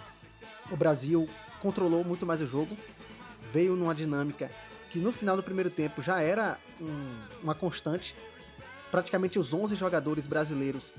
[0.71, 1.27] o Brasil
[1.61, 2.77] controlou muito mais o jogo,
[3.51, 4.51] veio numa dinâmica
[4.91, 8.15] que no final do primeiro tempo já era um, uma constante.
[8.91, 10.91] Praticamente os 11 jogadores brasileiros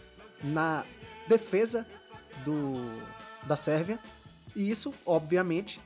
[0.43, 0.85] na
[1.27, 1.87] defesa
[2.45, 2.75] do,
[3.47, 3.99] da Sérvia.
[4.55, 5.81] E isso, obviamente,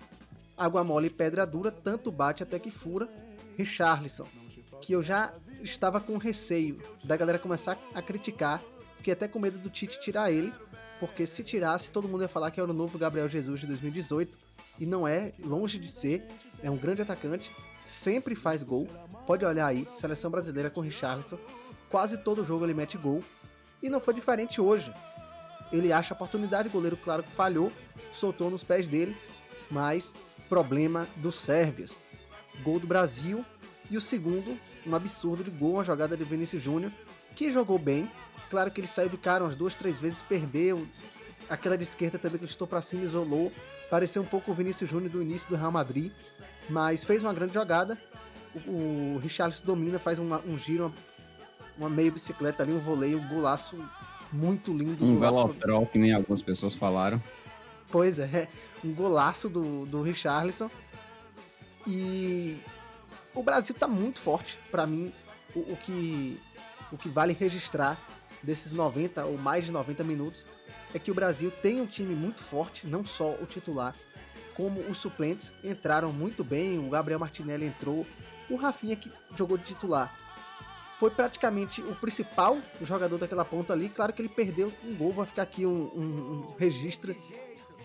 [0.56, 3.08] água mole e pedra dura, tanto bate até que fura.
[3.56, 4.26] Richarlison,
[4.84, 8.62] que eu já estava com receio da galera começar a criticar,
[8.98, 10.52] fiquei até com medo do Tite tirar ele,
[11.00, 14.30] porque se tirasse, todo mundo ia falar que era o novo Gabriel Jesus de 2018,
[14.78, 16.26] e não é, longe de ser,
[16.62, 17.50] é um grande atacante,
[17.86, 18.86] sempre faz gol.
[19.26, 21.38] Pode olhar aí, seleção brasileira com Richarlison.
[21.88, 23.22] Quase todo jogo ele mete gol.
[23.82, 24.92] E não foi diferente hoje.
[25.72, 27.72] Ele acha a oportunidade, goleiro, claro que falhou,
[28.12, 29.16] soltou nos pés dele,
[29.70, 30.14] mas
[30.46, 31.94] problema dos sérvios.
[32.62, 33.44] Gol do Brasil
[33.90, 36.90] e o segundo, um absurdo de gol, uma jogada de Vinícius Júnior,
[37.34, 38.10] que jogou bem.
[38.50, 40.86] Claro que ele saiu de cara umas duas, três vezes, perdeu.
[41.48, 43.52] Aquela de esquerda também que ele estou para cima, isolou.
[43.90, 46.10] Pareceu um pouco o Vinícius Júnior do início do Real Madrid.
[46.68, 47.98] Mas fez uma grande jogada.
[48.66, 50.92] O, o Richarlison domina, faz uma, um giro, uma,
[51.76, 53.76] uma meia bicicleta ali, um voleio, um golaço
[54.32, 55.04] muito lindo.
[55.04, 57.22] Um velotrol, que nem algumas pessoas falaram.
[57.90, 58.48] Pois é,
[58.82, 60.70] um golaço do, do Richarlison.
[61.86, 62.58] E
[63.34, 64.56] o Brasil tá muito forte.
[64.70, 65.12] para mim,
[65.54, 66.40] o, o, que,
[66.92, 67.98] o que vale registrar
[68.42, 70.44] desses 90 ou mais de 90 minutos
[70.92, 73.94] é que o Brasil tem um time muito forte, não só o titular,
[74.54, 78.06] como os suplentes entraram muito bem, o Gabriel Martinelli entrou,
[78.48, 80.14] o Rafinha que jogou de titular
[80.98, 83.88] foi praticamente o principal jogador daquela ponta ali.
[83.88, 86.00] Claro que ele perdeu um gol, vai ficar aqui um, um,
[86.48, 87.14] um registro,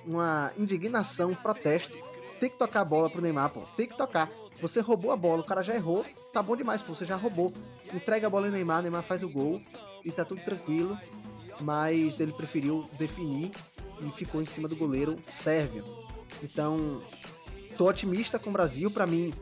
[0.06, 1.98] uma indignação, um protesto.
[2.40, 3.62] Tem que tocar a bola pro Neymar, pô.
[3.76, 4.30] Tem que tocar.
[4.62, 6.94] Você roubou a bola, o cara já errou, tá bom demais, pô.
[6.94, 7.54] Você já roubou.
[7.94, 9.62] Entrega a bola no Neymar, Neymar faz o gol
[10.04, 10.98] e tá tudo tranquilo.
[11.60, 13.52] Mas ele preferiu definir
[14.02, 15.84] e ficou em cima do goleiro sérvio.
[16.42, 17.02] Então,
[17.78, 18.90] tô otimista com o Brasil.
[18.90, 19.34] Para mim,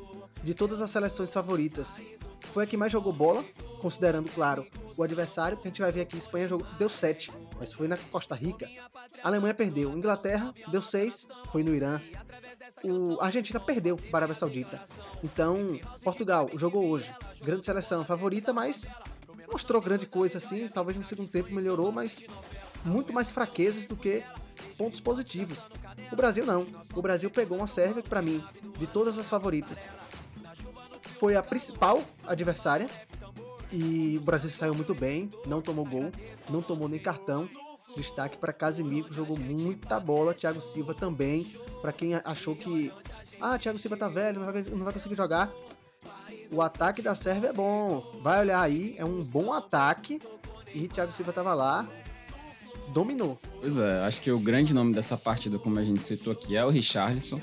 [0.43, 2.01] de todas as seleções favoritas,
[2.41, 3.43] foi a que mais jogou bola,
[3.81, 7.71] considerando, claro, o adversário, porque a gente vai ver aqui, Espanha jogou, deu 7, mas
[7.71, 8.67] foi na Costa Rica.
[9.23, 12.01] A Alemanha perdeu, Inglaterra deu 6, foi no Irã.
[12.83, 14.81] O a Argentina perdeu para a Arábia Saudita.
[15.23, 17.11] Então, Portugal jogou hoje.
[17.41, 18.85] Grande seleção favorita, mas
[19.51, 20.67] mostrou grande coisa assim.
[20.67, 22.23] Talvez no segundo tempo melhorou, mas
[22.85, 24.23] muito mais fraquezas do que
[24.77, 25.67] pontos positivos.
[26.11, 26.67] O Brasil não.
[26.93, 28.43] O Brasil pegou uma Sérvia que, para mim,
[28.77, 29.81] de todas as favoritas,
[31.17, 32.87] foi a principal adversária.
[33.71, 36.11] E o Brasil saiu muito bem, não tomou gol,
[36.49, 37.49] não tomou nem cartão.
[37.97, 40.33] Destaque para Casimiro, que jogou muita bola.
[40.33, 41.55] Thiago Silva também.
[41.81, 42.91] Para quem achou que.
[43.41, 45.51] Ah, Thiago Silva tá velho, não vai, não vai conseguir jogar.
[46.51, 48.19] O ataque da Sérvia é bom.
[48.21, 50.21] Vai olhar aí, é um bom ataque.
[50.73, 51.87] E Thiago Silva tava lá,
[52.93, 53.37] dominou.
[53.59, 56.63] Pois é, acho que o grande nome dessa partida, como a gente citou aqui, é
[56.63, 57.41] o Richarlison.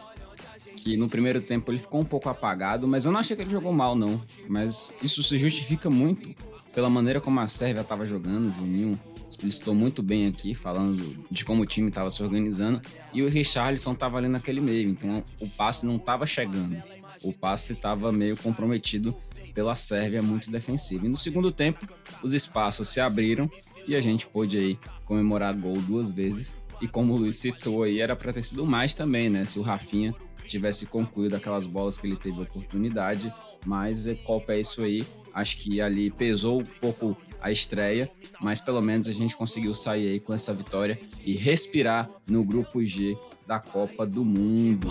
[0.85, 3.51] Que no primeiro tempo ele ficou um pouco apagado, mas eu não achei que ele
[3.51, 4.23] jogou mal, não.
[4.47, 6.31] Mas isso se justifica muito
[6.75, 8.49] pela maneira como a Sérvia estava jogando.
[8.49, 12.83] O Juninho explicitou muito bem aqui, falando de como o time estava se organizando.
[13.15, 16.83] E o Richarlison estava ali naquele meio, então o passe não estava chegando.
[17.23, 19.17] O passe estava meio comprometido
[19.55, 21.07] pela Sérvia muito defensiva.
[21.07, 21.89] E no segundo tempo,
[22.23, 23.51] os espaços se abriram
[23.89, 26.59] e a gente pôde aí comemorar gol duas vezes.
[26.83, 29.47] E como o Luiz citou aí, era para ter sido mais também, né?
[29.47, 30.15] Se o Rafinha
[30.47, 33.33] tivesse concluído aquelas bolas que ele teve oportunidade,
[33.65, 35.05] mas Copa é isso aí.
[35.33, 40.09] Acho que ali pesou um pouco a estreia, mas pelo menos a gente conseguiu sair
[40.09, 44.89] aí com essa vitória e respirar no grupo G da Copa do Mundo.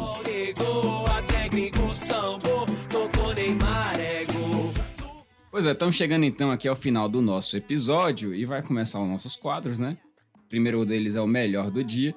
[5.49, 9.07] Pois é, estamos chegando então aqui ao final do nosso episódio e vai começar os
[9.07, 9.97] nossos quadros, né?
[10.35, 12.15] O primeiro deles é o melhor do dia.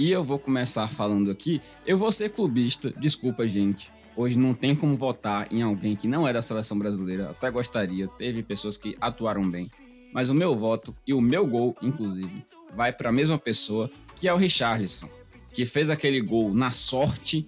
[0.00, 1.60] E eu vou começar falando aqui.
[1.86, 3.92] Eu vou ser clubista, desculpa, gente.
[4.16, 7.28] Hoje não tem como votar em alguém que não é da seleção brasileira.
[7.28, 9.70] Até gostaria, teve pessoas que atuaram bem.
[10.10, 14.26] Mas o meu voto e o meu gol, inclusive, vai para a mesma pessoa, que
[14.26, 15.06] é o Richarlison,
[15.52, 17.46] que fez aquele gol na sorte,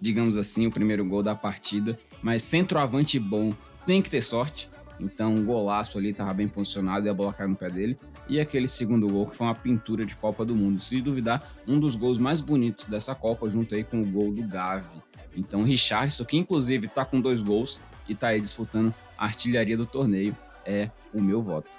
[0.00, 1.98] digamos assim, o primeiro gol da partida.
[2.22, 3.52] Mas centroavante bom
[3.84, 4.70] tem que ter sorte.
[5.00, 7.98] Então, um golaço ali, tava bem posicionado e a bola caiu no pé dele.
[8.28, 10.78] E aquele segundo gol, que foi uma pintura de Copa do Mundo.
[10.78, 14.42] Se duvidar, um dos gols mais bonitos dessa Copa, junto aí com o gol do
[14.42, 15.02] Gavi.
[15.34, 19.86] Então, Richardson, que inclusive está com dois gols e está aí disputando a artilharia do
[19.86, 21.70] torneio, é o meu voto.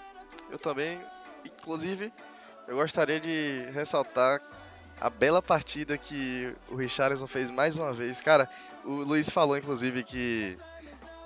[0.50, 1.00] Eu também,
[1.46, 2.12] inclusive,
[2.68, 4.42] eu gostaria de ressaltar
[5.00, 8.20] a bela partida que o Richardson fez mais uma vez.
[8.20, 8.50] Cara,
[8.84, 10.58] o Luiz falou, inclusive, que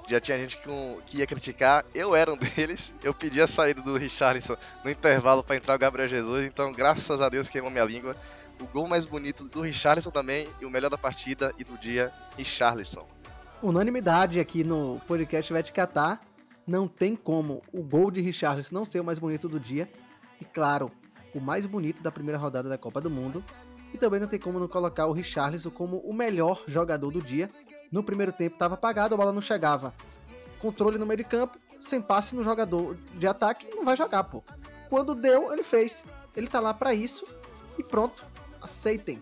[0.07, 0.69] já tinha gente que,
[1.05, 1.85] que ia criticar.
[1.93, 2.93] Eu era um deles.
[3.03, 6.45] Eu pedi a saída do Richarlison no intervalo para entrar o Gabriel Jesus.
[6.45, 8.15] Então, graças a Deus, queimou minha língua
[8.61, 12.11] o gol mais bonito do Richarlison também e o melhor da partida e do dia,
[12.37, 13.05] Richarlison.
[13.61, 16.21] Unanimidade aqui no podcast Vai Te Catar.
[16.65, 19.89] Não tem como o gol de Richarlison não ser o mais bonito do dia.
[20.39, 20.91] E claro,
[21.33, 23.43] o mais bonito da primeira rodada da Copa do Mundo.
[23.93, 27.49] E também não tem como não colocar o Richarlison como o melhor jogador do dia.
[27.93, 29.93] No primeiro tempo estava apagado, a bola não chegava.
[30.57, 34.43] Controle no meio de campo, sem passe no jogador de ataque, não vai jogar, pô.
[34.89, 36.03] Quando deu, ele fez.
[36.35, 37.23] Ele tá lá para isso
[37.77, 38.25] e pronto
[38.59, 39.21] aceitem.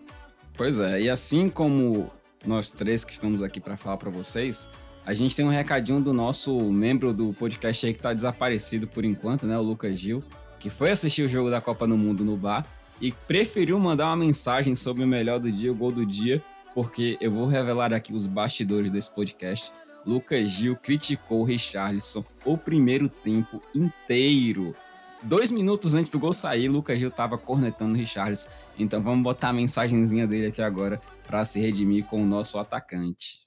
[0.56, 2.10] Pois é, e assim como
[2.46, 4.70] nós três que estamos aqui para falar para vocês,
[5.04, 9.04] a gente tem um recadinho do nosso membro do podcast aí que tá desaparecido por
[9.04, 10.24] enquanto, né, o Lucas Gil,
[10.58, 12.66] que foi assistir o jogo da Copa do Mundo no bar
[13.02, 16.42] e preferiu mandar uma mensagem sobre o melhor do dia, o gol do dia,
[16.74, 19.72] porque eu vou revelar aqui os bastidores desse podcast.
[20.04, 24.74] Lucas Gil criticou o Richarlison o primeiro tempo inteiro.
[25.22, 28.50] Dois minutos antes do gol sair, Lucas Gil tava cornetando o Richarlison.
[28.76, 33.40] Então vamos botar a mensagenzinha dele aqui agora para se redimir com o nosso atacante.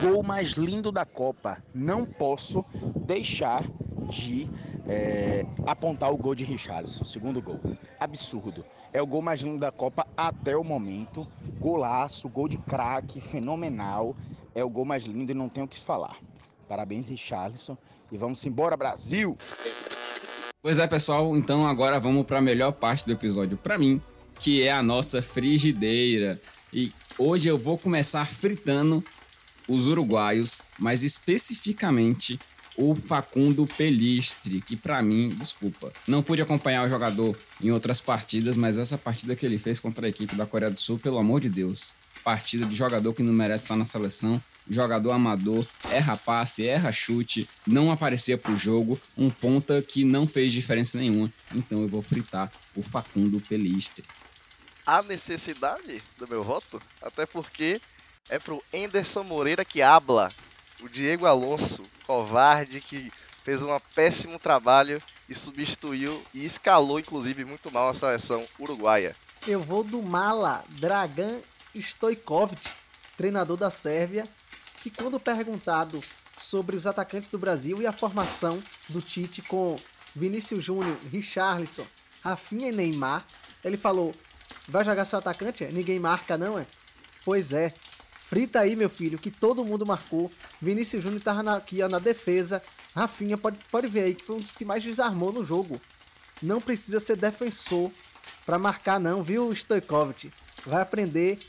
[0.00, 1.62] Gol mais lindo da Copa.
[1.74, 2.64] Não posso
[3.06, 3.64] deixar
[4.08, 4.48] de
[4.86, 7.60] é, apontar o gol de Richarlison, segundo gol.
[7.98, 8.64] Absurdo.
[8.92, 11.26] É o gol mais lindo da Copa até o momento.
[11.60, 14.16] Golaço, gol de craque, fenomenal.
[14.54, 16.16] É o gol mais lindo e não tenho o que falar.
[16.66, 17.76] Parabéns, Richarlison.
[18.10, 19.36] E vamos embora, Brasil!
[20.62, 24.00] Pois é, pessoal, então agora vamos para a melhor parte do episódio para mim,
[24.38, 26.40] que é a nossa frigideira.
[26.72, 29.04] E hoje eu vou começar fritando
[29.68, 32.38] os uruguaios, mas especificamente
[32.80, 38.56] o Facundo Pelistre, que para mim, desculpa, não pude acompanhar o jogador em outras partidas,
[38.56, 41.40] mas essa partida que ele fez contra a equipe da Coreia do Sul, pelo amor
[41.40, 46.66] de Deus, partida de jogador que não merece estar na seleção, jogador amador, erra passe,
[46.66, 51.30] erra chute, não aparecia pro jogo, um ponta que não fez diferença nenhuma.
[51.54, 54.06] Então eu vou fritar o Facundo Pelistre.
[54.86, 57.78] A necessidade do meu voto, até porque
[58.30, 60.32] é pro Enderson Moreira que habla,
[60.82, 63.10] o Diego Alonso, covarde que
[63.44, 69.14] fez um péssimo trabalho e substituiu e escalou inclusive muito mal a seleção uruguaia.
[69.46, 71.38] Eu vou do Mala, Dragan
[71.74, 72.60] Stojkovic,
[73.16, 74.28] treinador da Sérvia,
[74.82, 76.00] que quando perguntado
[76.38, 79.80] sobre os atacantes do Brasil e a formação do Tite com
[80.14, 81.86] Vinícius Júnior, Richarlison,
[82.22, 83.24] Rafinha e Neymar,
[83.64, 84.14] ele falou:
[84.68, 85.64] "Vai jogar seu atacante?
[85.66, 86.66] Ninguém marca não é?"
[87.24, 87.72] Pois é.
[88.30, 90.30] Frita aí, meu filho, que todo mundo marcou.
[90.62, 92.62] Vinícius Júnior estava na, aqui ó, na defesa.
[92.94, 95.80] Rafinha pode, pode ver aí que foi um dos que mais desarmou no jogo.
[96.40, 97.90] Não precisa ser defensor
[98.46, 100.30] para marcar não, viu, Stojkovic?
[100.64, 101.40] Vai aprender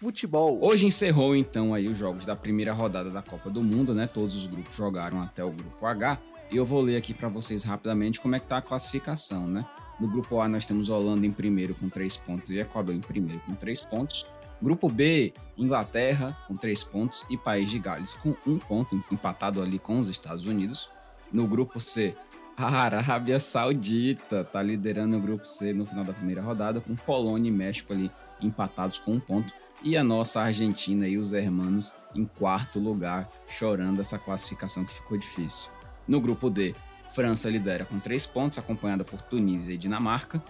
[0.00, 0.58] futebol.
[0.60, 4.08] Hoje encerrou então aí os jogos da primeira rodada da Copa do Mundo, né?
[4.08, 6.18] Todos os grupos jogaram até o grupo H.
[6.50, 9.64] E eu vou ler aqui para vocês rapidamente como é que tá a classificação, né?
[10.00, 13.38] No grupo A nós temos Holanda em primeiro com 3 pontos e Equador em primeiro
[13.46, 14.26] com 3 pontos.
[14.64, 19.78] Grupo B, Inglaterra com 3 pontos e País de Gales com 1 ponto, empatado ali
[19.78, 20.88] com os Estados Unidos.
[21.30, 22.16] No grupo C,
[22.56, 27.50] a Arábia Saudita tá liderando o grupo C no final da primeira rodada, com Polônia
[27.50, 28.10] e México ali
[28.40, 29.52] empatados com um ponto.
[29.82, 35.18] E a nossa Argentina e os hermanos em quarto lugar, chorando essa classificação que ficou
[35.18, 35.70] difícil.
[36.08, 36.74] No grupo D,
[37.12, 40.42] França lidera com três pontos, acompanhada por Tunísia e Dinamarca.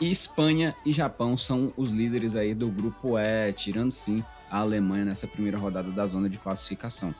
[0.00, 5.04] E Espanha e Japão são os líderes aí do grupo E, tirando sim a Alemanha
[5.04, 7.14] nessa primeira rodada da zona de classificação.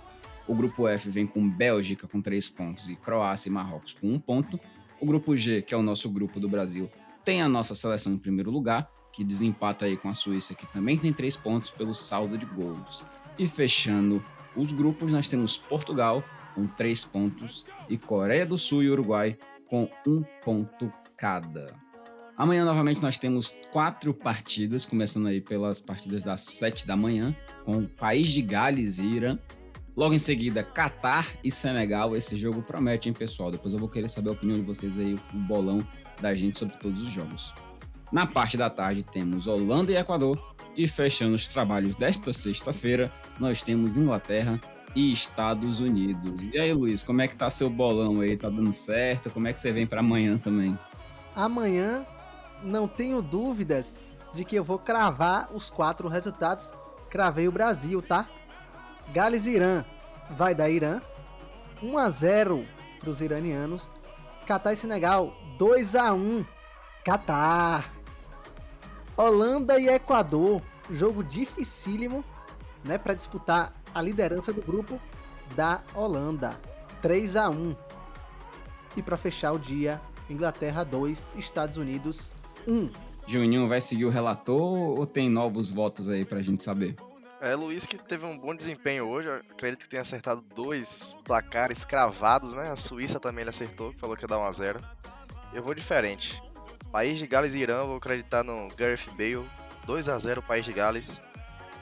[0.49, 4.19] O grupo F vem com Bélgica com três pontos e Croácia e Marrocos com um
[4.19, 4.59] ponto.
[4.99, 6.91] O grupo G, que é o nosso grupo do Brasil,
[7.23, 10.97] tem a nossa seleção em primeiro lugar, que desempata aí com a Suíça, que também
[10.97, 13.07] tem três pontos pelo saldo de gols.
[13.39, 14.25] E fechando
[14.57, 16.25] os grupos, nós temos Portugal
[16.55, 21.90] com três pontos e Coreia do Sul e Uruguai com um ponto cada.
[22.41, 27.37] Amanhã, novamente, nós temos quatro partidas, começando aí pelas partidas das sete da manhã,
[27.67, 29.39] com o País de Gales e Irã.
[29.95, 32.17] Logo em seguida, Catar e Senegal.
[32.17, 33.51] Esse jogo promete, hein, pessoal?
[33.51, 35.87] Depois eu vou querer saber a opinião de vocês aí, o bolão
[36.19, 37.53] da gente sobre todos os jogos.
[38.11, 40.43] Na parte da tarde, temos Holanda e Equador.
[40.75, 44.59] E fechando os trabalhos desta sexta-feira, nós temos Inglaterra
[44.97, 46.43] e Estados Unidos.
[46.55, 48.35] E aí, Luiz, como é que tá seu bolão aí?
[48.35, 49.29] Tá dando certo?
[49.29, 50.79] Como é que você vem para amanhã também?
[51.37, 52.07] Amanhã
[52.63, 54.01] não tenho dúvidas
[54.35, 56.73] de que eu vou cravar os quatro resultados.
[57.09, 58.29] Cravei o Brasil, tá?
[59.13, 59.85] Gales e Irã
[60.31, 61.01] vai dar Irã.
[61.83, 62.67] 1 a 0
[62.99, 63.91] para os iranianos.
[64.47, 66.45] Catar e Senegal 2 a 1
[67.05, 67.93] Catar.
[69.17, 72.25] Holanda e Equador, jogo dificílimo,
[72.85, 75.01] né, para disputar a liderança do grupo
[75.55, 76.59] da Holanda.
[77.03, 77.77] 3 a 1.
[78.97, 82.35] E para fechar o dia, Inglaterra 2, Estados Unidos
[82.67, 82.91] 1.
[83.27, 86.97] Juninho vai seguir o relator ou tem novos votos aí pra gente saber?
[87.41, 91.85] É, Luiz que teve um bom desempenho hoje, eu acredito que tenha acertado dois placares
[91.85, 92.71] cravados, né?
[92.71, 94.81] A Suíça também ele acertou, falou que ia dar 1 a 0.
[95.55, 96.43] Eu vou diferente.
[96.93, 99.49] País de Gales e Irã, vou acreditar no Gareth Bale,
[99.87, 101.23] 2 a 0 País de Gales.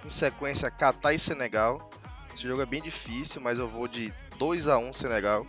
[0.05, 1.91] Em sequência, Catar e Senegal.
[2.33, 5.45] Esse jogo é bem difícil, mas eu vou de 2 a 1 Senegal.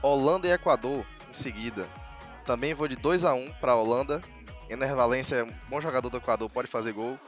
[0.00, 1.86] Holanda e Equador em seguida.
[2.44, 4.22] Também vou de 2 a 1 para a Holanda.
[4.74, 7.18] Ener Valencia é um bom jogador do Equador, pode fazer gol.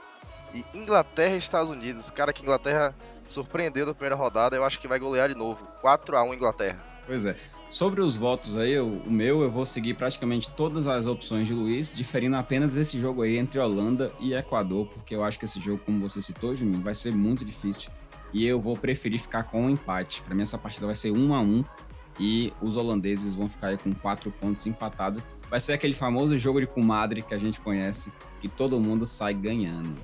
[0.53, 2.11] E Inglaterra e Estados Unidos.
[2.11, 2.95] Cara, que Inglaterra
[3.29, 5.67] surpreendeu na primeira rodada, eu acho que vai golear de novo.
[5.81, 6.85] 4 a 1 Inglaterra.
[7.07, 7.37] Pois é.
[7.69, 11.55] Sobre os votos aí, o, o meu eu vou seguir praticamente todas as opções de
[11.55, 15.61] Luiz, diferindo apenas esse jogo aí entre Holanda e Equador, porque eu acho que esse
[15.61, 17.91] jogo, como você citou, Juninho, vai ser muito difícil.
[18.33, 20.23] E eu vou preferir ficar com um empate.
[20.23, 21.65] Para mim, essa partida vai ser 1 a 1
[22.19, 25.23] e os holandeses vão ficar aí com quatro pontos empatados.
[25.51, 29.33] Vai ser aquele famoso jogo de comadre que a gente conhece, que todo mundo sai
[29.35, 29.97] ganhando.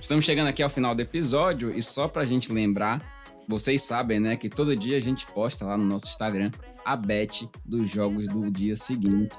[0.00, 3.02] Estamos chegando aqui ao final do episódio e só pra gente lembrar,
[3.48, 6.50] vocês sabem, né, que todo dia a gente posta lá no nosso Instagram
[6.84, 9.34] a bet dos jogos do dia seguinte.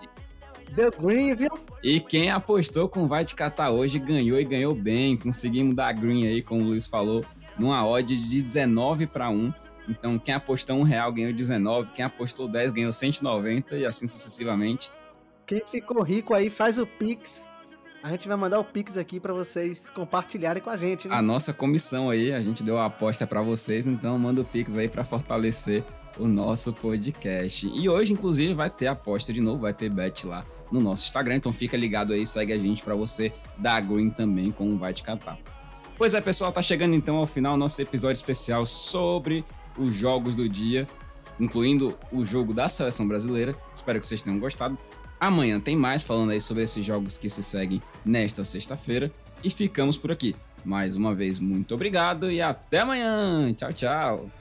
[0.75, 1.49] Deu green, viu?
[1.81, 5.15] E quem apostou com Vai Te Catar hoje ganhou e ganhou bem.
[5.15, 7.23] Conseguimos dar green aí, como o Luiz falou,
[7.57, 9.53] numa odd de 19 para 1.
[9.87, 14.91] Então, quem apostou um real ganhou 19, quem apostou 10 ganhou 190 e assim sucessivamente.
[15.45, 17.49] Quem ficou rico aí faz o Pix.
[18.03, 21.07] A gente vai mandar o Pix aqui para vocês compartilharem com a gente.
[21.07, 21.15] Né?
[21.15, 24.77] A nossa comissão aí, a gente deu a aposta para vocês, então manda o Pix
[24.77, 25.83] aí para fortalecer
[26.19, 27.69] o nosso podcast.
[27.73, 31.35] E hoje, inclusive, vai ter aposta de novo, vai ter bet lá no nosso Instagram.
[31.35, 34.93] Então fica ligado aí, segue a gente para você dar green também com o Vai
[34.93, 35.37] Te Catar.
[35.97, 39.43] Pois é, pessoal, tá chegando então ao final nosso episódio especial sobre
[39.77, 40.87] os jogos do dia,
[41.39, 43.55] incluindo o jogo da seleção brasileira.
[43.73, 44.77] Espero que vocês tenham gostado.
[45.19, 49.11] Amanhã tem mais falando aí sobre esses jogos que se seguem nesta sexta-feira.
[49.43, 50.35] E ficamos por aqui.
[50.63, 53.53] Mais uma vez, muito obrigado e até amanhã.
[53.53, 54.31] Tchau, tchau.